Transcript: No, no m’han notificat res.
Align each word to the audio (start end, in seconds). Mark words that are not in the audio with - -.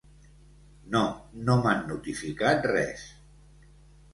No, 0.95 1.01
no 1.49 1.57
m’han 1.65 1.85
notificat 1.91 2.67
res. 2.73 3.05